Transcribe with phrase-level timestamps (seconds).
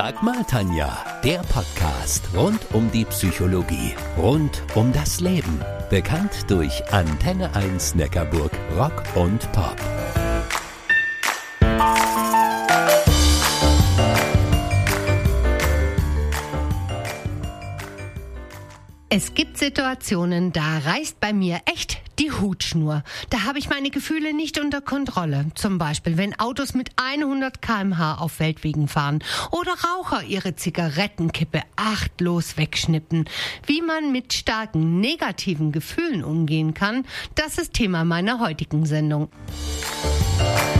[0.00, 5.60] Sag mal, Tanja, der Podcast rund um die Psychologie, rund um das Leben.
[5.90, 9.74] Bekannt durch Antenne 1 Neckarburg Rock und Pop.
[19.08, 23.02] Es gibt Situationen, da reißt bei mir echt die Hutschnur.
[23.30, 25.46] Da habe ich meine Gefühle nicht unter Kontrolle.
[25.54, 32.56] Zum Beispiel, wenn Autos mit 100 kmh auf Feldwegen fahren oder Raucher ihre Zigarettenkippe achtlos
[32.56, 33.28] wegschnippen.
[33.66, 37.04] Wie man mit starken negativen Gefühlen umgehen kann,
[37.34, 39.28] das ist Thema meiner heutigen Sendung.
[40.38, 40.77] Sag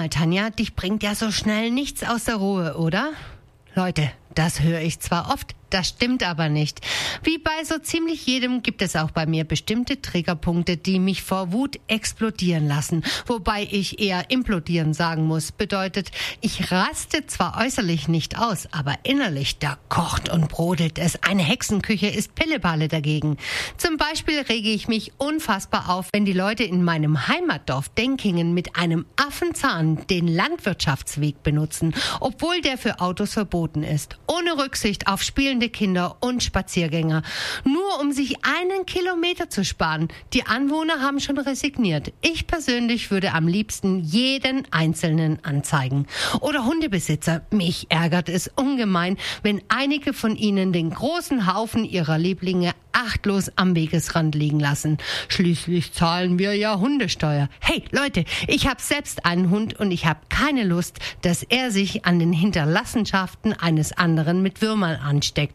[0.00, 3.10] mal, Tanja, dich bringt ja so schnell nichts aus der Ruhe, oder?
[3.74, 6.80] Leute, das höre ich zwar oft, das stimmt aber nicht.
[7.22, 11.52] Wie bei so ziemlich jedem gibt es auch bei mir bestimmte Triggerpunkte, die mich vor
[11.52, 13.04] Wut explodieren lassen.
[13.26, 15.52] Wobei ich eher implodieren sagen muss.
[15.52, 16.10] Bedeutet,
[16.40, 21.22] ich raste zwar äußerlich nicht aus, aber innerlich, da kocht und brodelt es.
[21.22, 23.36] Eine Hexenküche ist Pilleballe dagegen.
[23.76, 28.76] Zum Beispiel rege ich mich unfassbar auf, wenn die Leute in meinem Heimatdorf Denkingen mit
[28.76, 34.18] einem Affenzahn den Landwirtschaftsweg benutzen, obwohl der für Autos verboten ist.
[34.26, 37.22] Ohne Rücksicht auf Spielen spielende Kinder und Spaziergänger,
[37.64, 40.08] nur um sich einen Kilometer zu sparen.
[40.32, 42.12] Die Anwohner haben schon resigniert.
[42.22, 46.06] Ich persönlich würde am liebsten jeden Einzelnen anzeigen.
[46.40, 47.42] Oder Hundebesitzer.
[47.50, 53.74] Mich ärgert es ungemein, wenn einige von ihnen den großen Haufen ihrer Lieblinge achtlos am
[53.74, 54.98] Wegesrand liegen lassen.
[55.28, 57.48] Schließlich zahlen wir ja Hundesteuer.
[57.60, 62.04] Hey Leute, ich habe selbst einen Hund und ich habe keine Lust, dass er sich
[62.04, 65.49] an den Hinterlassenschaften eines anderen mit Würmern ansteckt.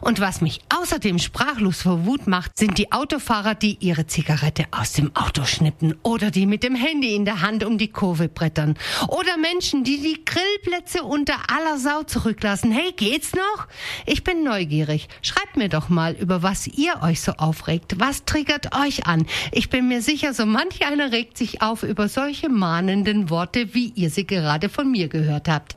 [0.00, 4.92] Und was mich außerdem sprachlos vor Wut macht, sind die Autofahrer, die ihre Zigarette aus
[4.92, 8.76] dem Auto schnippen oder die mit dem Handy in der Hand um die Kurve brettern
[9.08, 12.72] oder Menschen, die die Grillplätze unter aller Sau zurücklassen.
[12.72, 13.66] Hey, geht's noch?
[14.06, 15.08] Ich bin neugierig.
[15.22, 17.98] Schreibt mir doch mal, über was ihr euch so aufregt.
[17.98, 19.26] Was triggert euch an?
[19.52, 23.92] Ich bin mir sicher, so manch einer regt sich auf über solche mahnenden Worte, wie
[23.94, 25.76] ihr sie gerade von mir gehört habt.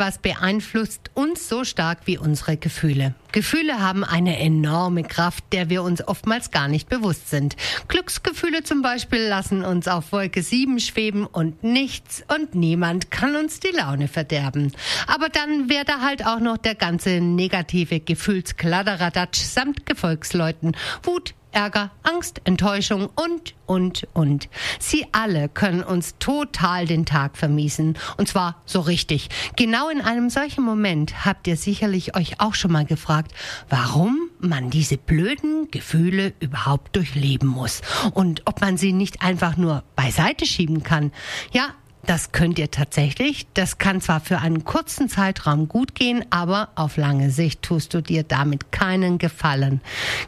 [0.00, 3.14] Etwas beeinflusst uns so stark wie unsere Gefühle.
[3.32, 7.54] Gefühle haben eine enorme Kraft, der wir uns oftmals gar nicht bewusst sind.
[7.86, 13.60] Glücksgefühle zum Beispiel lassen uns auf Wolke 7 schweben und nichts und niemand kann uns
[13.60, 14.72] die Laune verderben.
[15.06, 20.74] Aber dann wäre da halt auch noch der ganze negative Gefühlskladderadatsch samt Gefolgsleuten.
[21.02, 24.48] Wut, Ärger, Angst, Enttäuschung und, und, und.
[24.78, 27.98] Sie alle können uns total den Tag vermiesen.
[28.16, 29.28] Und zwar so richtig.
[29.56, 33.32] Genau in einem solchen Moment habt ihr sicherlich euch auch schon mal gefragt,
[33.68, 37.82] warum man diese blöden Gefühle überhaupt durchleben muss
[38.14, 41.12] und ob man sie nicht einfach nur beiseite schieben kann.
[41.52, 41.74] Ja,
[42.06, 43.46] das könnt ihr tatsächlich.
[43.54, 48.02] Das kann zwar für einen kurzen Zeitraum gut gehen, aber auf lange Sicht tust du
[48.02, 49.80] dir damit keinen Gefallen.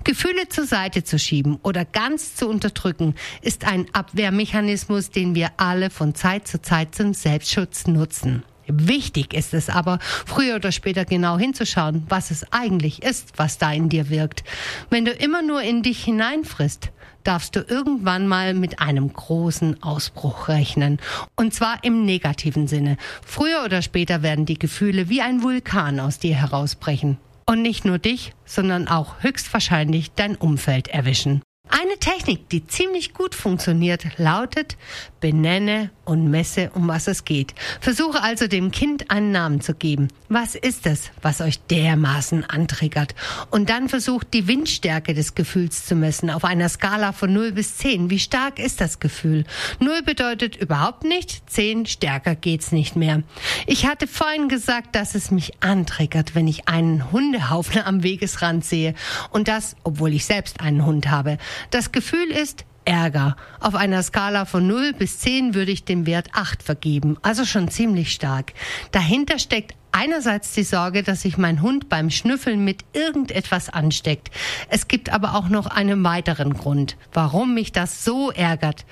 [0.04, 5.90] Gefühle zur Seite zu schieben oder ganz zu unterdrücken, ist ein Abwehrmechanismus, den wir alle
[5.90, 8.44] von Zeit zu Zeit zum Selbstschutz nutzen.
[8.66, 13.72] Wichtig ist es aber, früher oder später genau hinzuschauen, was es eigentlich ist, was da
[13.72, 14.44] in dir wirkt.
[14.88, 16.91] Wenn du immer nur in dich hineinfrisst,
[17.24, 20.98] darfst du irgendwann mal mit einem großen Ausbruch rechnen.
[21.36, 22.96] Und zwar im negativen Sinne.
[23.24, 27.18] Früher oder später werden die Gefühle wie ein Vulkan aus dir herausbrechen.
[27.46, 31.42] Und nicht nur dich, sondern auch höchstwahrscheinlich dein Umfeld erwischen.
[31.68, 34.76] Eine Technik, die ziemlich gut funktioniert, lautet
[35.20, 37.54] benenne und messe, um was es geht.
[37.80, 40.08] Versuche also dem Kind einen Namen zu geben.
[40.34, 43.14] Was ist es, was euch dermaßen antriggert?
[43.50, 47.76] Und dann versucht die Windstärke des Gefühls zu messen auf einer Skala von 0 bis
[47.76, 48.08] 10.
[48.08, 49.44] Wie stark ist das Gefühl?
[49.78, 53.22] 0 bedeutet überhaupt nicht, 10 stärker geht's nicht mehr.
[53.66, 58.94] Ich hatte vorhin gesagt, dass es mich antriggert, wenn ich einen Hundehaufen am Wegesrand sehe.
[59.28, 61.36] Und das, obwohl ich selbst einen Hund habe.
[61.68, 63.36] Das Gefühl ist Ärger.
[63.60, 67.68] Auf einer Skala von 0 bis 10 würde ich dem Wert 8 vergeben, also schon
[67.68, 68.52] ziemlich stark.
[68.90, 74.30] Dahinter steckt einerseits die Sorge, dass sich mein Hund beim Schnüffeln mit irgendetwas ansteckt.
[74.68, 78.86] Es gibt aber auch noch einen weiteren Grund, warum mich das so ärgert.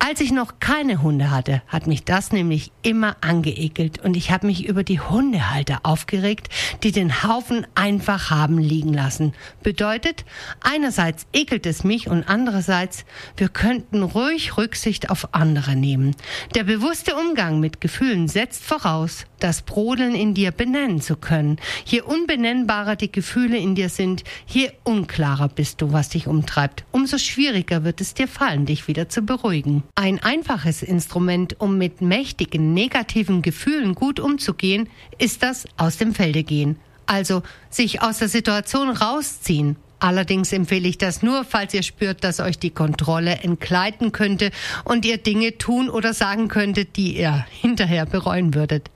[0.00, 4.48] Als ich noch keine Hunde hatte, hat mich das nämlich immer angeekelt und ich habe
[4.48, 6.48] mich über die Hundehalter aufgeregt,
[6.82, 9.32] die den Haufen einfach haben liegen lassen.
[9.62, 10.24] Bedeutet,
[10.60, 13.04] einerseits ekelt es mich und andererseits,
[13.36, 16.14] wir könnten ruhig Rücksicht auf andere nehmen.
[16.54, 21.58] Der bewusste Umgang mit Gefühlen setzt voraus, das Brodeln in dir benennen zu können.
[21.84, 26.84] Je unbenennbarer die Gefühle in dir sind, je unklarer bist du, was dich umtreibt.
[26.92, 29.82] Umso schwieriger wird es dir fallen, dich wieder zu beruhigen.
[29.94, 34.88] Ein einfaches Instrument, um mit mächtigen negativen Gefühlen gut umzugehen,
[35.18, 36.76] ist das aus dem Felde gehen.
[37.06, 39.76] Also sich aus der Situation rausziehen.
[39.98, 44.50] Allerdings empfehle ich das nur, falls ihr spürt, dass euch die Kontrolle entgleiten könnte
[44.84, 48.90] und ihr Dinge tun oder sagen könntet, die ihr hinterher bereuen würdet.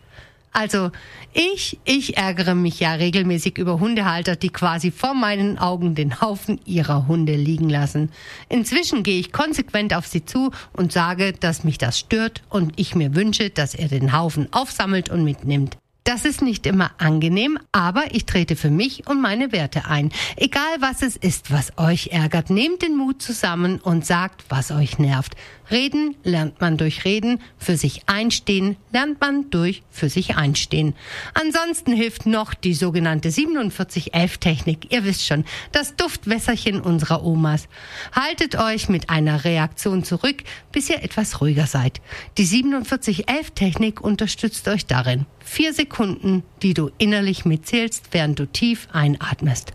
[0.52, 0.90] Also
[1.32, 6.60] ich, ich ärgere mich ja regelmäßig über Hundehalter, die quasi vor meinen Augen den Haufen
[6.64, 8.10] ihrer Hunde liegen lassen.
[8.48, 12.94] Inzwischen gehe ich konsequent auf sie zu und sage, dass mich das stört und ich
[12.94, 15.76] mir wünsche, dass er den Haufen aufsammelt und mitnimmt.
[16.08, 20.10] Das ist nicht immer angenehm, aber ich trete für mich und meine Werte ein.
[20.36, 24.98] Egal was es ist, was euch ärgert, nehmt den Mut zusammen und sagt, was euch
[24.98, 25.36] nervt.
[25.70, 30.94] Reden lernt man durch Reden, für sich einstehen lernt man durch für sich einstehen.
[31.34, 34.92] Ansonsten hilft noch die sogenannte 4711-Technik.
[34.92, 37.68] Ihr wisst schon, das Duftwässerchen unserer Omas.
[38.12, 40.42] Haltet euch mit einer Reaktion zurück,
[40.72, 42.00] bis ihr etwas ruhiger seid.
[42.38, 45.26] Die 4711-Technik unterstützt euch darin.
[45.44, 49.72] Vier Sekunden, die du innerlich mitzählst, während du tief einatmest.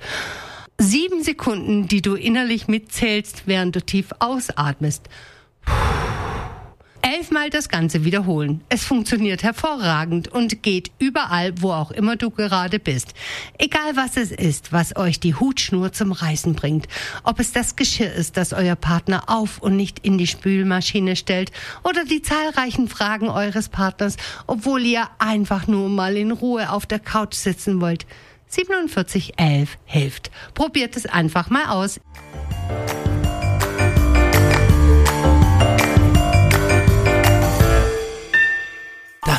[0.79, 5.07] Sieben Sekunden, die du innerlich mitzählst, während du tief ausatmest.
[7.05, 8.63] Elfmal das Ganze wiederholen.
[8.69, 13.13] Es funktioniert hervorragend und geht überall, wo auch immer du gerade bist.
[13.57, 16.87] Egal was es ist, was euch die Hutschnur zum Reißen bringt.
[17.23, 21.51] Ob es das Geschirr ist, das euer Partner auf und nicht in die Spülmaschine stellt
[21.83, 24.15] oder die zahlreichen Fragen eures Partners,
[24.47, 28.05] obwohl ihr einfach nur mal in Ruhe auf der Couch sitzen wollt.
[28.47, 30.31] 4711 hilft.
[30.53, 31.99] Probiert es einfach mal aus.